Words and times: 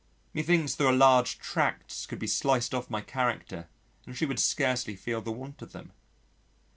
Methinks 0.33 0.73
there 0.73 0.87
are 0.87 0.91
large 0.93 1.37
tracts 1.37 2.07
could 2.07 2.17
be 2.17 2.25
sliced 2.25 2.73
off 2.73 2.89
my 2.89 3.01
character 3.01 3.69
and 4.07 4.17
she 4.17 4.25
would 4.25 4.39
scarcely 4.39 4.95
feel 4.95 5.21
the 5.21 5.31
want 5.31 5.61
of 5.61 5.73
them. 5.73 5.91